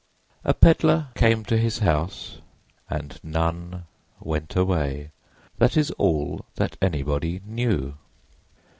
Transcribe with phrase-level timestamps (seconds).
[0.43, 2.39] A peddler came to his house
[2.89, 3.85] and none
[4.19, 7.93] went away—that is all that anybody knew.